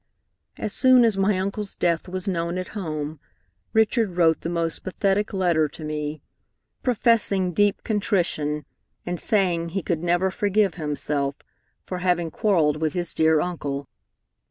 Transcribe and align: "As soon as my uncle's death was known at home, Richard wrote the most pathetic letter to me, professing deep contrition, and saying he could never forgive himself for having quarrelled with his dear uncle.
"As 0.57 0.73
soon 0.73 1.05
as 1.05 1.15
my 1.15 1.37
uncle's 1.37 1.75
death 1.75 2.07
was 2.09 2.27
known 2.27 2.57
at 2.57 2.69
home, 2.69 3.19
Richard 3.71 4.17
wrote 4.17 4.41
the 4.41 4.49
most 4.49 4.81
pathetic 4.81 5.31
letter 5.31 5.67
to 5.67 5.83
me, 5.83 6.23
professing 6.81 7.53
deep 7.53 7.83
contrition, 7.83 8.65
and 9.05 9.19
saying 9.19 9.69
he 9.69 9.83
could 9.83 10.01
never 10.01 10.31
forgive 10.31 10.73
himself 10.73 11.35
for 11.83 11.99
having 11.99 12.31
quarrelled 12.31 12.77
with 12.77 12.93
his 12.93 13.13
dear 13.13 13.41
uncle. 13.41 13.87